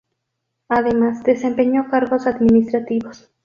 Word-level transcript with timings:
Además 0.67 1.21
desempeñó 1.23 1.87
cargos 1.91 2.25
administrativos. 2.25 3.29